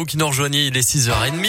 [0.00, 1.46] vous qui nous rejoignez, il est 6h30.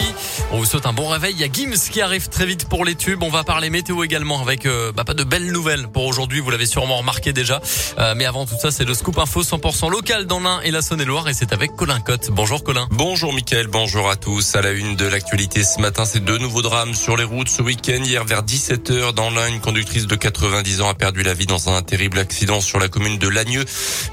[0.52, 1.34] On vous souhaite un bon réveil.
[1.34, 3.24] Il y a Gims qui arrive très vite pour les tubes.
[3.24, 6.42] On va parler météo également avec euh, bah, pas de belles nouvelles pour aujourd'hui.
[6.42, 7.62] Vous l'avez sûrement remarqué déjà.
[7.98, 10.82] Euh, mais avant tout ça, c'est le scoop info 100% local dans l'Ain et la
[10.82, 12.30] Saône-et-Loire et c'est avec Colin Cotte.
[12.30, 12.90] Bonjour Colin.
[12.92, 14.54] Bonjour Mickaël, bonjour à tous.
[14.58, 17.62] À la une de l'actualité ce matin, c'est deux nouveaux drames sur les routes ce
[17.62, 18.04] week-end.
[18.04, 21.70] Hier vers 17h dans l'Ain, une conductrice de 90 ans a perdu la vie dans
[21.70, 23.64] un terrible accident sur la commune de Lagneux.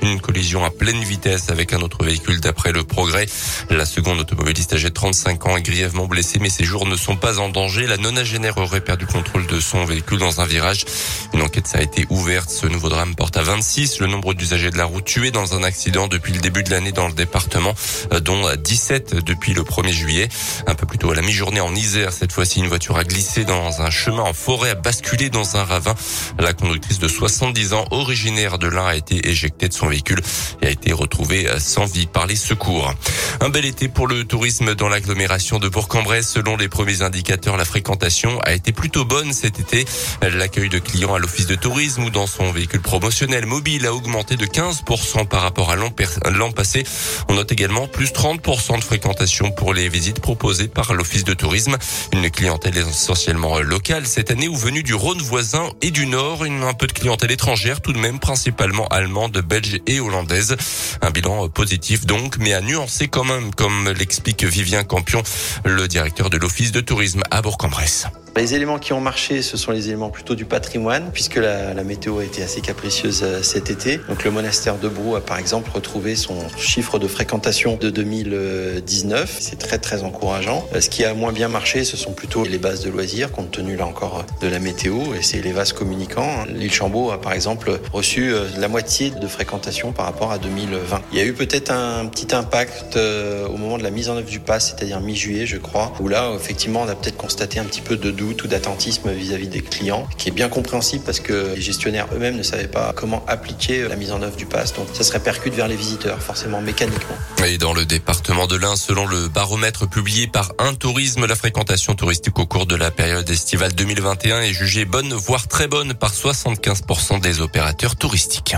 [0.00, 3.26] Une collision à pleine vitesse avec un autre véhicule d'après le progrès.
[3.68, 7.16] La seconde automobiliste âgée de 35 ans est grièvement blessée mais ses jours ne sont
[7.16, 7.86] pas en danger.
[7.86, 10.84] La nonagénaire aurait perdu contrôle de son véhicule dans un virage.
[11.32, 12.50] Une enquête a été ouverte.
[12.50, 15.62] Ce nouveau drame porte à 26 le nombre d'usagers de la route tués dans un
[15.62, 17.74] accident depuis le début de l'année dans le département,
[18.12, 20.28] euh, dont 17 depuis le 1er juillet.
[20.66, 23.44] Un peu plus tôt à la mi-journée en Isère, cette fois-ci une voiture a glissé
[23.44, 25.94] dans un chemin en forêt, a basculé dans un ravin.
[26.38, 30.20] La conductrice de 70 ans, originaire de l'Ain, a été éjectée de son véhicule
[30.60, 32.92] et a été retrouvée sans vie par les secours.
[33.40, 36.28] Un bel été pour le tourisme dans l'agglomération de Bourg-en-Bresse.
[36.28, 39.84] Selon les premiers indicateurs, la fréquentation a été plutôt bonne cet été.
[40.22, 44.36] L'accueil de clients à l'office de tourisme ou dans son véhicule promotionnel mobile a augmenté
[44.36, 46.84] de 15% par rapport à l'an passé.
[47.28, 51.76] On note également plus 30% de fréquentation pour les visites proposées par l'office de tourisme.
[52.12, 56.44] Une clientèle essentiellement locale cette année ou venue du Rhône voisin et du Nord.
[56.44, 60.56] Une, un peu de clientèle étrangère tout de même, principalement allemande, belge et hollandaise.
[61.02, 65.22] Un bilan positif donc, mais à nuancer quand même, comme l'explique Vivien Campion,
[65.64, 68.06] le directeur de l'office de tourisme à Bourg-en-Bresse.
[68.36, 72.18] Les éléments qui ont marché, ce sont les éléments plutôt du patrimoine, puisque la, météo
[72.18, 73.98] a été assez capricieuse cet été.
[74.08, 79.38] Donc le monastère de Brou a par exemple retrouvé son chiffre de fréquentation de 2019.
[79.40, 80.64] C'est très très encourageant.
[80.78, 83.74] Ce qui a moins bien marché, ce sont plutôt les bases de loisirs, compte tenu
[83.74, 86.44] là encore de la météo, et c'est les vases communicants.
[86.48, 91.02] L'île Chambaud a par exemple reçu la moitié de fréquentation par rapport à 2020.
[91.12, 94.30] Il y a eu peut-être un petit impact au moment de la mise en œuvre
[94.30, 97.80] du pass, c'est-à-dire mi-juillet, je crois, où là effectivement on a peut-être constaté un petit
[97.80, 101.60] peu de doute ou d'attentisme vis-à-vis des clients, qui est bien compréhensible parce que les
[101.60, 104.74] gestionnaires eux-mêmes ne savaient pas comment appliquer la mise en œuvre du pass.
[104.74, 107.16] Donc ça se répercute vers les visiteurs, forcément mécaniquement.
[107.46, 111.94] Et dans le département de l'Ain, selon le baromètre publié par Un Tourisme, la fréquentation
[111.94, 116.12] touristique au cours de la période estivale 2021 est jugée bonne, voire très bonne par
[116.12, 118.56] 75% des opérateurs touristiques.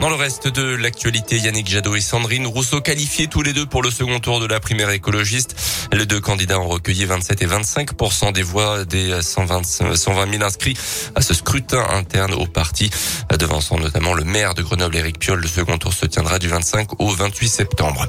[0.00, 3.82] Dans le reste de l'actualité, Yannick Jadot et Sandrine Rousseau qualifiés tous les deux pour
[3.82, 5.56] le second tour de la primaire écologiste.
[5.92, 10.76] Les deux candidats ont recueilli 27 et 25% des voix des 120, 120 000 inscrits
[11.16, 12.90] à ce scrutin interne au parti,
[13.36, 15.40] devançant notamment le maire de Grenoble, Éric Piolle.
[15.40, 18.06] Le second tour se tiendra du 25 au 28 septembre.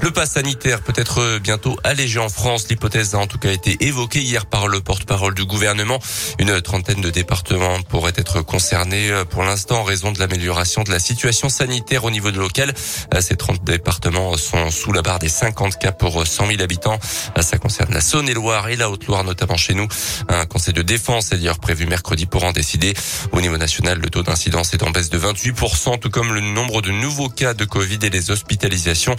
[0.00, 2.68] Le pass sanitaire peut être bientôt allégé en France.
[2.68, 5.98] L'hypothèse a en tout cas été évoquée hier par le porte-parole du gouvernement.
[6.38, 11.00] Une trentaine de départements pourraient être concernés pour l'instant en raison de l'amélioration de la
[11.00, 12.72] situation sanitaire au niveau de local.
[13.20, 16.98] Ces 30 départements sont sous la barre des 50 cas pour 100 000 habitants.
[17.40, 19.88] Ça concerne la Saône-et-Loire et la Haute-Loire, notamment chez nous.
[20.28, 22.94] Un conseil de défense est d'ailleurs prévu mercredi pour en décider.
[23.32, 26.82] Au niveau national, le taux d'incidence est en baisse de 28%, tout comme le nombre
[26.82, 29.16] de nouveaux cas de Covid et les hospitalisations.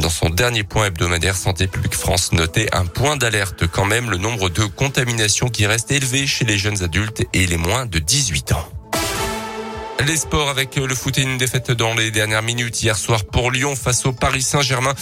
[0.00, 4.18] Dans son dernier point hebdomadaire, Santé publique France notait un point d'alerte quand même, le
[4.18, 8.52] nombre de contaminations qui reste élevé chez les jeunes adultes et les moins de 18
[8.52, 8.75] ans.
[10.04, 13.50] Les sports avec le foot et une défaite dans les dernières minutes hier soir pour
[13.50, 14.94] Lyon face au Paris Saint-Germain.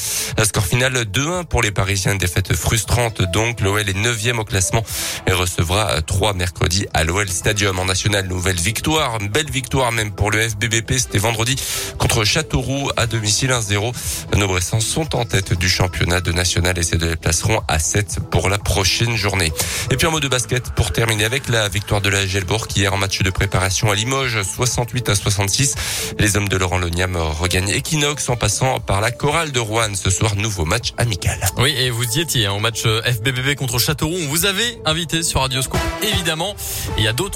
[0.42, 2.14] Score final 2-1 pour les Parisiens.
[2.14, 3.60] Défaite frustrante donc.
[3.60, 4.84] L'OL est 9 au classement
[5.26, 8.28] et recevra 3 mercredi à l'OL Stadium en national.
[8.28, 10.92] Nouvelle victoire, belle victoire même pour le FBBP.
[10.96, 11.56] C'était vendredi
[11.98, 13.92] contre Châteauroux à domicile 1-0.
[14.36, 18.48] Nos Bressans sont en tête du championnat de national et se déplaceront à 7 pour
[18.48, 19.52] la prochaine journée.
[19.90, 22.94] Et puis en mot de basket pour terminer avec la victoire de la Gelbourg hier
[22.94, 25.74] en match de préparation à Limoges 60 68 à 66.
[26.18, 29.94] Les hommes de Laurent Loniam regagnent Equinox en passant par la chorale de Rouen.
[29.94, 31.38] Ce soir, nouveau match amical.
[31.56, 34.16] Oui, et vous y étiez hein, au match FBBB contre Châteauroux.
[34.20, 36.54] On vous avait invité sur Radioscope, évidemment.
[36.98, 37.32] Il y a d'autres